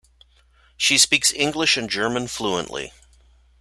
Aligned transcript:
She 0.77 0.97
speaks 0.97 1.31
English 1.31 1.77
and 1.77 1.87
German 1.87 2.27
fluently. 2.27 2.91